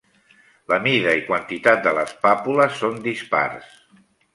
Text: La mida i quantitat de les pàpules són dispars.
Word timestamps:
La 0.73 0.79
mida 0.85 1.13
i 1.21 1.21
quantitat 1.29 1.85
de 1.91 1.95
les 2.01 2.19
pàpules 2.27 2.77
són 2.83 3.01
dispars. 3.09 3.75